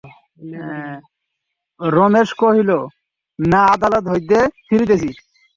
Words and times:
রমেশ 1.79 2.29
কহিল, 2.41 2.71
না, 3.39 3.61
আদালত 3.73 4.05
হইতে 4.11 4.37
ফিরিতেছি। 4.67 5.09